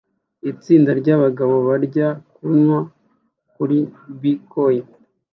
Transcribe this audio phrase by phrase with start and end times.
[0.51, 2.79] Itsinda ryabagabo barya kunywa
[3.55, 3.77] kuri
[4.21, 4.83] bkoni